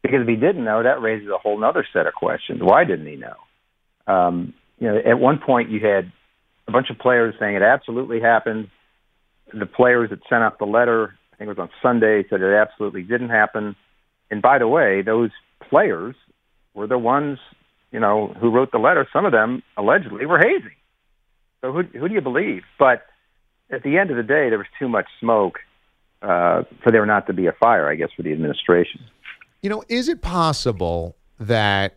[0.03, 2.61] because if he didn't know, that raises a whole other set of questions.
[2.63, 4.13] Why didn't he know?
[4.13, 6.11] Um, you know, at one point you had
[6.67, 8.69] a bunch of players saying it absolutely happened.
[9.53, 12.53] The players that sent out the letter I think it was on Sunday, said it
[12.53, 13.75] absolutely didn't happen.
[14.31, 15.31] And by the way, those
[15.71, 16.15] players
[16.75, 17.39] were the ones,
[17.93, 19.09] you know, who wrote the letter.
[19.11, 20.77] Some of them allegedly were hazing.
[21.63, 22.65] So who, who do you believe?
[22.79, 23.07] But
[23.71, 25.61] at the end of the day, there was too much smoke
[26.21, 29.01] uh, for there not to be a fire, I guess, for the administration.
[29.63, 31.97] You know, is it possible that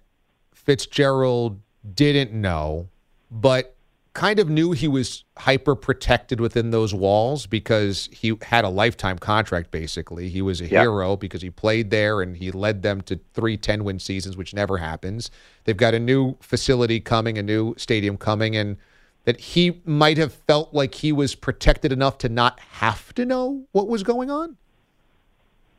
[0.53, 1.59] Fitzgerald
[1.93, 2.89] didn't know,
[3.31, 3.75] but
[4.13, 9.17] kind of knew he was hyper protected within those walls because he had a lifetime
[9.17, 10.29] contract basically.
[10.29, 10.83] He was a yep.
[10.83, 14.53] hero because he played there and he led them to three 10 win seasons, which
[14.53, 15.31] never happens.
[15.63, 18.77] They've got a new facility coming, a new stadium coming, and
[19.25, 23.63] that he might have felt like he was protected enough to not have to know
[23.71, 24.57] what was going on?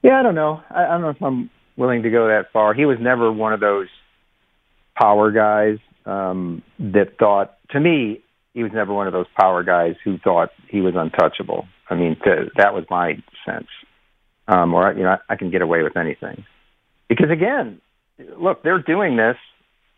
[0.02, 0.62] Yeah, I don't know.
[0.70, 2.74] I, I don't know if I'm willing to go that far.
[2.74, 3.88] He was never one of those
[4.96, 9.96] power guys um, that thought, to me, he was never one of those power guys
[10.04, 11.66] who thought he was untouchable.
[11.90, 13.66] I mean, to, that was my sense.
[14.46, 16.44] Um, or you know, I, I can get away with anything
[17.08, 17.80] because again,
[18.38, 19.36] look, they're doing this,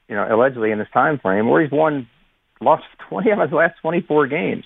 [0.08, 2.08] you know, allegedly in this time frame where he's won,
[2.60, 4.64] lost twenty of his last twenty-four games.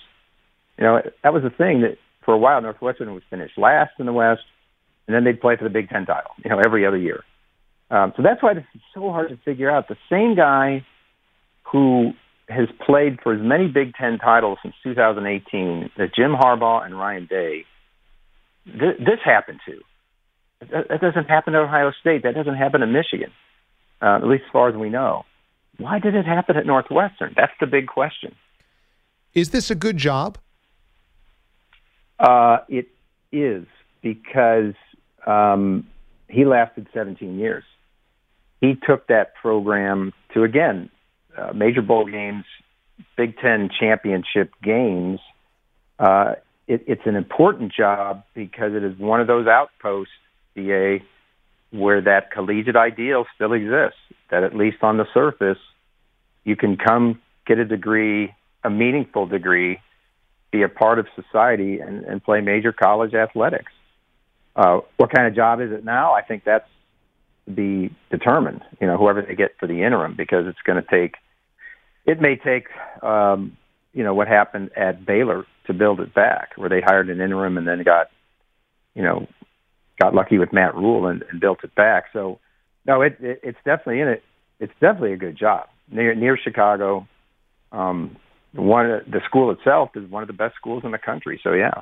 [0.77, 4.05] You know, that was the thing that for a while Northwestern was finished last in
[4.05, 4.41] the West,
[5.07, 7.23] and then they'd play for the Big Ten title, you know, every other year.
[7.89, 9.87] Um, so that's why this is so hard to figure out.
[9.87, 10.85] The same guy
[11.71, 12.13] who
[12.47, 17.25] has played for as many Big Ten titles since 2018 as Jim Harbaugh and Ryan
[17.25, 17.65] Day,
[18.65, 19.81] th- this happened to.
[20.71, 22.23] That, that doesn't happen at Ohio State.
[22.23, 23.31] That doesn't happen at Michigan,
[24.01, 25.25] uh, at least as far as we know.
[25.77, 27.33] Why did it happen at Northwestern?
[27.35, 28.35] That's the big question.
[29.33, 30.37] Is this a good job?
[32.19, 32.89] Uh, it
[33.31, 33.65] is
[34.01, 34.73] because
[35.25, 35.87] um,
[36.27, 37.63] he lasted 17 years.
[38.59, 40.89] He took that program to again
[41.37, 42.45] uh, major bowl games,
[43.17, 45.19] Big Ten championship games,
[46.01, 46.33] uh,
[46.67, 50.13] it, it's an important job because it is one of those outposts,
[50.55, 50.99] BA,
[51.71, 53.99] where that collegiate ideal still exists.
[54.31, 55.59] That at least on the surface,
[56.43, 59.79] you can come get a degree, a meaningful degree,
[60.51, 63.71] be a part of society, and, and play major college athletics.
[64.55, 66.13] Uh, what kind of job is it now?
[66.13, 66.67] I think that's
[67.45, 68.61] to be determined.
[68.79, 71.15] You know, whoever they get for the interim, because it's going to take.
[72.05, 72.65] It may take,
[73.03, 73.57] um,
[73.93, 77.57] you know, what happened at Baylor to build it back, where they hired an interim
[77.57, 78.07] and then got,
[78.95, 79.27] you know,
[80.01, 82.05] got lucky with Matt Rhule and, and built it back.
[82.11, 82.39] So,
[82.85, 84.23] no, it, it it's definitely in it.
[84.59, 87.07] It's definitely a good job near near Chicago.
[87.71, 88.17] Um,
[88.53, 91.39] one the school itself is one of the best schools in the country.
[91.43, 91.81] So yeah,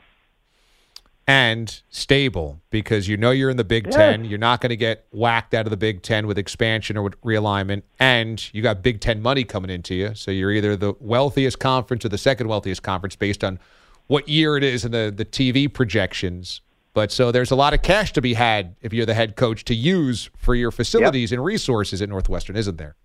[1.29, 3.95] and stable because you know you're in the Big Yes.
[3.95, 4.25] Ten.
[4.25, 7.21] You're not going to get whacked out of the Big Ten with expansion or with
[7.21, 10.15] realignment, and you got Big Ten money coming into you.
[10.15, 13.59] So you're either the wealthiest conference or the second wealthiest conference based on
[14.07, 16.61] what year it is and the the TV projections.
[16.95, 19.63] But so there's a lot of cash to be had if you're the head coach
[19.65, 22.95] to use for your facilities and resources at Northwestern, isn't there?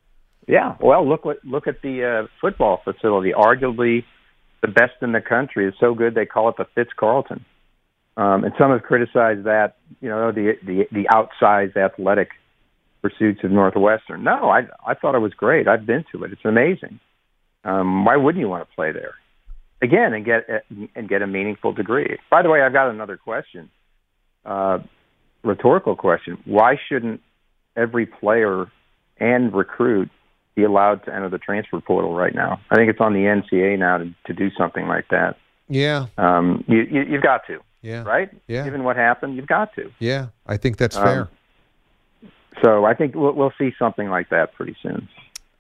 [0.49, 0.77] yeah.
[0.81, 4.05] Well, look what look at the uh, football facility, arguably
[4.62, 5.66] the best in the country.
[5.68, 7.45] It's so good they call it the Fitz Carlton.
[8.17, 12.31] Um, and some have criticized that, you know, the the the outsized athletic
[13.03, 14.23] pursuits of Northwestern.
[14.23, 15.67] No, I I thought it was great.
[15.67, 16.33] I've been to it.
[16.33, 17.01] It's amazing.
[17.65, 19.15] Um, why wouldn't you want to play there?
[19.83, 22.19] Again, and get and get a meaningful degree.
[22.31, 23.71] By the way, I've got another question,
[24.47, 24.79] uh,
[25.43, 26.39] rhetorical question.
[26.45, 27.21] Why shouldn't
[27.77, 28.67] every player
[29.19, 30.11] and recruit
[30.55, 32.61] be allowed to enter the transfer portal right now?
[32.71, 35.37] I think it's on the NCAA now to, to do something like that.
[35.69, 38.30] Yeah, Um, you, you, you've got to, yeah, right?
[38.49, 38.64] Yeah.
[38.64, 39.91] Given what happened, you've got to.
[40.01, 40.26] yeah.
[40.47, 41.28] I think that's Um, fair.
[42.62, 45.09] So I think we'll, we'll see something like that pretty soon.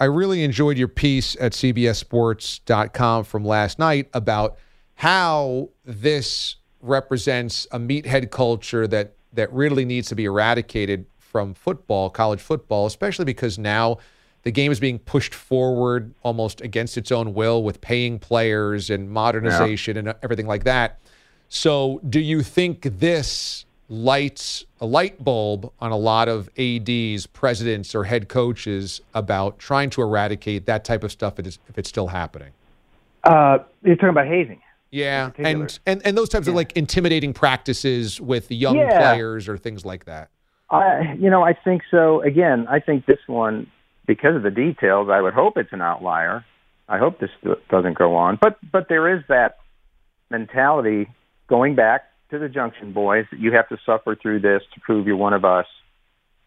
[0.00, 4.56] I really enjoyed your piece at CBSSports.com from last night about
[4.96, 12.08] how this represents a meathead culture that that really needs to be eradicated from football,
[12.10, 13.98] college football, especially because now
[14.42, 19.10] the game is being pushed forward almost against its own will with paying players and
[19.10, 21.00] modernization and everything like that.
[21.54, 27.94] So, do you think this lights a light bulb on a lot of ADs, presidents,
[27.94, 31.88] or head coaches about trying to eradicate that type of stuff if it's, if it's
[31.88, 32.50] still happening?
[33.22, 34.60] Uh, you're talking about hazing.
[34.90, 38.98] Yeah, and, and and those types of like intimidating practices with young Yeah.
[38.98, 40.30] players or things like that.
[40.70, 42.20] I, you know, I think so.
[42.22, 43.68] Again, I think this one,
[44.08, 46.44] because of the details, I would hope it's an outlier.
[46.88, 47.30] I hope this
[47.70, 48.40] doesn't go on.
[48.40, 49.58] But but there is that
[50.30, 51.08] mentality
[51.48, 55.16] going back to the Junction Boys you have to suffer through this to prove you're
[55.16, 55.66] one of us,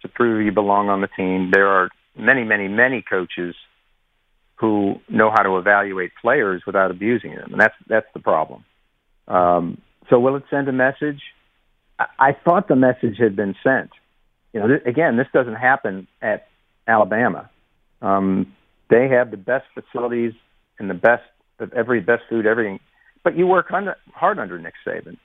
[0.02, 1.52] to prove you belong on the team.
[1.52, 3.56] There are many, many, many coaches
[4.56, 8.66] who know how to evaluate players without abusing them, and that's that's the problem.
[9.28, 11.22] Um, so will it send a message?
[12.00, 13.92] I, I thought the message had been sent.
[14.54, 16.48] You know, th- again, this doesn't happen at
[16.88, 17.50] Alabama.
[18.02, 18.54] Um,
[18.90, 20.34] they have the best facilities
[20.80, 21.24] and the best
[21.60, 22.80] of every best food, everything.
[23.28, 25.18] But you work under, hard under Nick Saban.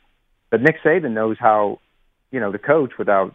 [0.51, 1.79] But Nick Saban knows how,
[2.33, 3.33] you know, to coach without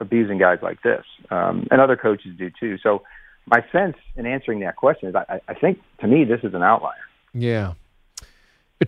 [0.00, 2.78] abusing guys like this, um, and other coaches do too.
[2.82, 3.02] So,
[3.46, 6.64] my sense in answering that question is, I, I think to me this is an
[6.64, 6.96] outlier.
[7.32, 7.74] Yeah.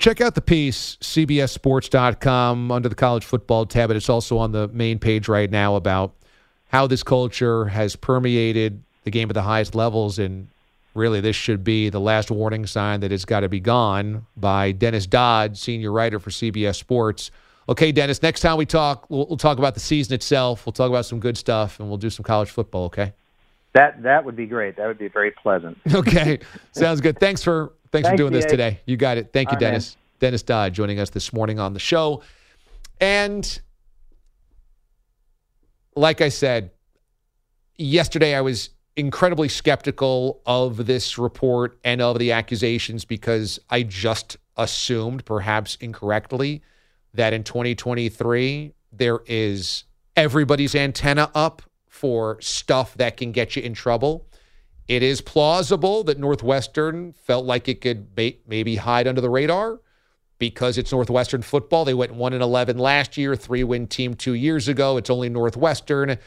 [0.00, 4.66] Check out the piece, CBSSports.com, under the college football tab, but it's also on the
[4.66, 6.12] main page right now about
[6.70, 10.18] how this culture has permeated the game at the highest levels.
[10.18, 10.48] And
[10.94, 14.72] really, this should be the last warning sign that it's got to be gone by
[14.72, 17.30] Dennis Dodd, senior writer for CBS Sports.
[17.68, 20.66] Okay, Dennis, next time we talk, we'll, we'll talk about the season itself.
[20.66, 23.12] We'll talk about some good stuff, and we'll do some college football, okay?
[23.72, 24.76] That that would be great.
[24.76, 25.78] That would be very pleasant.
[25.94, 26.40] Okay,
[26.72, 27.20] sounds good.
[27.20, 28.50] Thanks for thanks, for doing this DA.
[28.50, 28.80] today.
[28.84, 29.32] You got it.
[29.32, 29.70] Thank you, All right, man.
[29.72, 29.96] Dennis.
[30.18, 32.22] Dennis Dodd joining us this morning on the show.
[33.00, 33.60] And
[35.96, 36.72] like I said,
[37.76, 44.36] yesterday I was incredibly skeptical of this report and of the accusations because I just
[44.56, 46.62] assumed, perhaps incorrectly,
[47.14, 49.84] that in 2023 there is
[50.16, 54.26] everybody's antenna up for stuff that can get you in trouble.
[54.88, 59.80] It is plausible that Northwestern felt like it could may- maybe hide under the radar
[60.38, 61.84] because it's Northwestern football.
[61.84, 64.96] They went 1 and 11 last year, three win team 2 years ago.
[64.96, 66.18] It's only Northwestern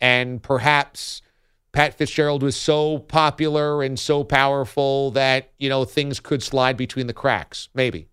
[0.00, 1.22] and perhaps
[1.72, 7.06] Pat Fitzgerald was so popular and so powerful that, you know, things could slide between
[7.06, 8.08] the cracks, maybe.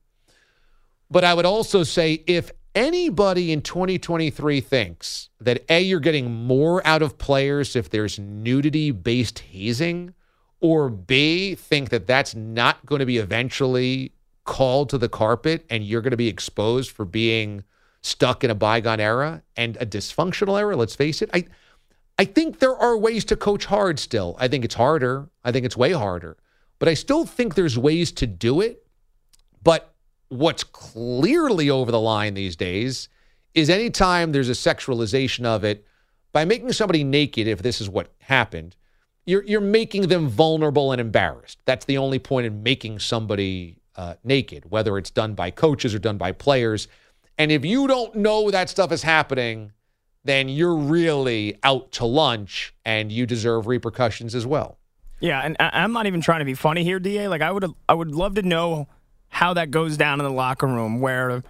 [1.10, 6.86] But I would also say if anybody in 2023 thinks that A, you're getting more
[6.86, 10.14] out of players if there's nudity based hazing,
[10.60, 14.12] or B, think that that's not going to be eventually
[14.46, 17.64] called to the carpet and you're going to be exposed for being
[18.02, 21.30] stuck in a bygone era and a dysfunctional era, let's face it.
[21.34, 21.46] I
[22.18, 24.36] I think there are ways to coach hard still.
[24.40, 25.30] I think it's harder.
[25.44, 26.38] I think it's way harder.
[26.80, 28.86] But I still think there's ways to do it.
[29.64, 29.94] But
[30.30, 33.10] what's clearly over the line these days
[33.54, 35.86] is anytime there's a sexualization of it
[36.32, 38.76] by making somebody naked, if this is what happened,
[39.26, 41.58] you're you're making them vulnerable and embarrassed.
[41.66, 46.00] That's the only point in making somebody uh, naked, whether it's done by coaches or
[46.00, 46.88] done by players.
[47.38, 49.72] And if you don't know that stuff is happening,
[50.26, 54.78] then you're really out to lunch, and you deserve repercussions as well.
[55.22, 57.28] Yeah, and I'm not even trying to be funny here, Da.
[57.28, 58.88] Like I would, I would love to know
[59.30, 61.44] how that goes down in the locker room, where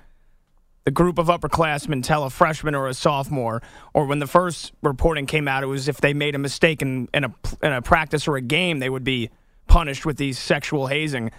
[0.83, 3.61] the group of upperclassmen tell a freshman or a sophomore,
[3.93, 7.09] or when the first reporting came out, it was if they made a mistake in,
[7.13, 9.29] in a in a practice or a game, they would be
[9.67, 11.31] punished with these sexual hazing.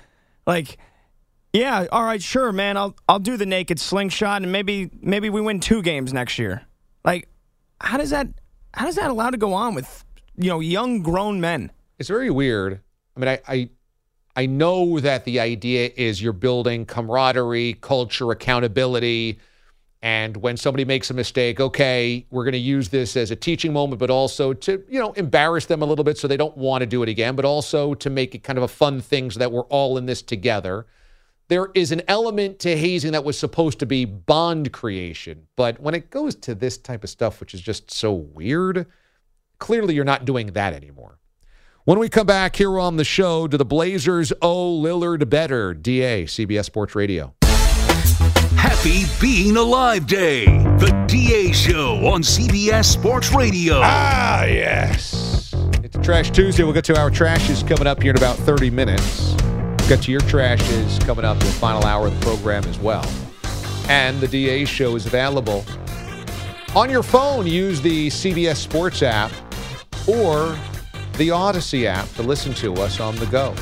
[0.47, 0.79] Like,
[1.53, 5.41] yeah, all right, sure, man, I'll I'll do the naked slingshot, and maybe maybe we
[5.41, 6.67] win two games next year.
[7.07, 7.29] Like,
[7.81, 8.29] how does that
[8.75, 10.05] how does that allow to go on with
[10.37, 11.71] you know young grown men?
[11.99, 12.81] It's very weird.
[13.17, 13.71] I mean, I, I
[14.35, 19.39] I know that the idea is you're building camaraderie, culture, accountability.
[20.03, 23.73] And when somebody makes a mistake, okay, we're going to use this as a teaching
[23.73, 26.83] moment, but also to, you know, embarrass them a little bit so they don't want
[26.83, 29.39] to do it again, but also to make it kind of a fun thing so
[29.39, 30.87] that we're all in this together.
[31.49, 35.47] There is an element to hazing that was supposed to be bond creation.
[35.55, 38.87] But when it goes to this type of stuff, which is just so weird,
[39.61, 41.19] clearly you're not doing that anymore.
[41.85, 45.73] When we come back here on the show, do the Blazers owe Lillard better?
[45.73, 47.33] DA, CBS Sports Radio.
[48.57, 50.47] Happy Being Alive Day,
[50.79, 53.81] the DA Show on CBS Sports Radio.
[53.85, 55.55] Ah, yes.
[55.85, 56.65] It's Trash Tuesday.
[56.65, 59.37] We'll get to our trashes coming up here in about 30 minutes.
[59.89, 63.09] Get to your trashes coming up in the final hour of the program as well.
[63.89, 65.65] And the DA Show is available
[66.75, 67.47] on your phone.
[67.47, 69.31] Use the CBS Sports app
[70.09, 70.59] or
[71.19, 73.55] the Audacy app to listen to us on the go.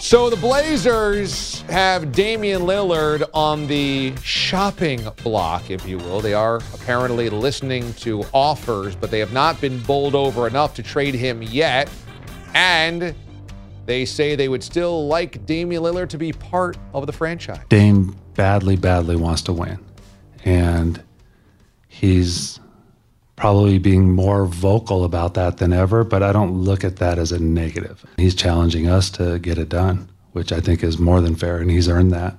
[0.00, 6.20] So the Blazers have Damian Lillard on the shopping block, if you will.
[6.20, 10.82] They are apparently listening to offers, but they have not been bowled over enough to
[10.82, 11.90] trade him yet.
[12.54, 13.14] And
[13.86, 17.60] they say they would still like Damian Lillard to be part of the franchise.
[17.68, 19.78] Dame badly, badly wants to win.
[20.44, 21.02] And
[21.88, 22.60] he's
[23.36, 27.32] probably being more vocal about that than ever, but I don't look at that as
[27.32, 28.04] a negative.
[28.16, 31.70] He's challenging us to get it done, which I think is more than fair, and
[31.70, 32.38] he's earned that.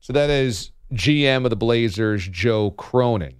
[0.00, 3.34] So that is GM of the Blazers, Joe Cronin.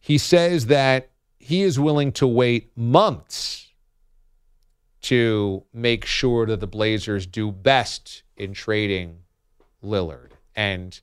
[0.00, 3.63] He says that he is willing to wait months
[5.04, 9.18] to make sure that the Blazers do best in trading
[9.82, 10.30] Lillard.
[10.56, 10.98] And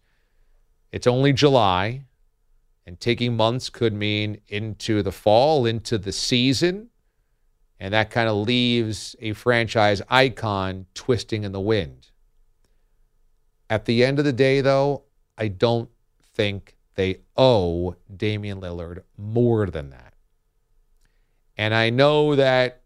[0.92, 2.06] it's only July,
[2.86, 6.90] and taking months could mean into the fall, into the season.
[7.80, 12.10] And that kind of leaves a franchise icon twisting in the wind.
[13.70, 15.04] At the end of the day, though,
[15.38, 15.90] I don't
[16.34, 20.16] think they owe Damian Lillard more than that.
[21.56, 22.81] And I know that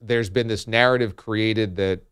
[0.00, 2.02] there's been this narrative created that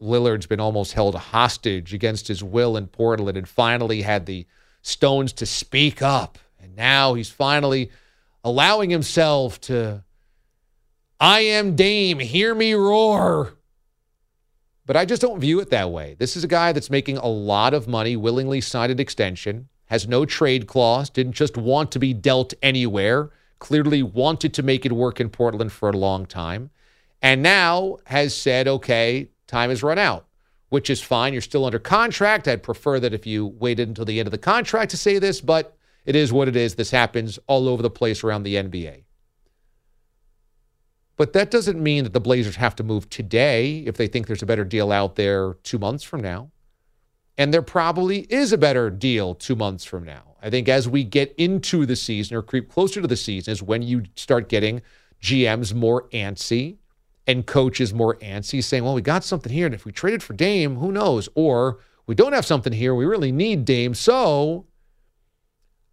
[0.00, 4.46] Lillard's been almost held hostage against his will in Portland and finally had the
[4.82, 6.38] stones to speak up.
[6.60, 7.90] And now he's finally
[8.42, 10.04] allowing himself to,
[11.18, 13.54] I am Dame, hear me roar.
[14.86, 16.14] But I just don't view it that way.
[16.18, 20.06] This is a guy that's making a lot of money, willingly signed an extension, has
[20.06, 24.92] no trade clause, didn't just want to be dealt anywhere, clearly wanted to make it
[24.92, 26.70] work in Portland for a long time,
[27.24, 30.26] and now has said, okay, time has run out,
[30.68, 31.32] which is fine.
[31.32, 32.46] You're still under contract.
[32.46, 35.40] I'd prefer that if you waited until the end of the contract to say this,
[35.40, 36.74] but it is what it is.
[36.74, 39.04] This happens all over the place around the NBA.
[41.16, 44.42] But that doesn't mean that the Blazers have to move today if they think there's
[44.42, 46.50] a better deal out there two months from now.
[47.38, 50.36] And there probably is a better deal two months from now.
[50.42, 53.62] I think as we get into the season or creep closer to the season is
[53.62, 54.82] when you start getting
[55.22, 56.76] GMs more antsy
[57.26, 59.66] and coaches more antsy, saying, well, we got something here.
[59.66, 61.28] And if we traded for Dame, who knows?
[61.34, 62.94] Or we don't have something here.
[62.94, 63.94] We really need Dame.
[63.94, 64.66] So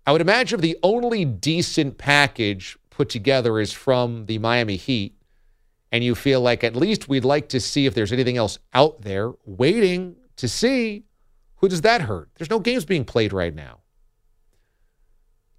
[0.05, 5.15] I would imagine the only decent package put together is from the Miami Heat,
[5.91, 9.01] and you feel like at least we'd like to see if there's anything else out
[9.01, 11.05] there waiting to see,
[11.55, 12.29] who does that hurt?
[12.35, 13.79] There's no games being played right now.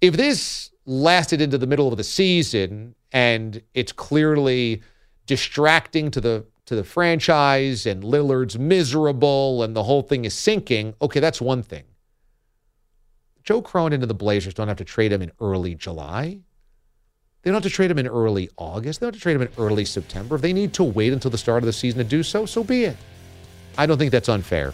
[0.01, 4.81] If this lasted into the middle of the season and it's clearly
[5.25, 10.93] distracting to the to the franchise and Lillard's miserable and the whole thing is sinking,
[11.01, 11.83] okay, that's one thing.
[13.43, 16.39] Joe Cronin and the Blazers don't have to trade him in early July.
[17.41, 19.01] They don't have to trade him in early August.
[19.01, 20.35] They don't have to trade him in early September.
[20.35, 22.63] If they need to wait until the start of the season to do so, so
[22.63, 22.97] be it.
[23.77, 24.73] I don't think that's unfair.